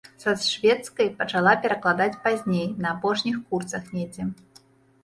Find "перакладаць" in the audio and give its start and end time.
1.65-2.17